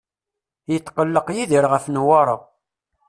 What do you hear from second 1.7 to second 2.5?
ɣef Newwara.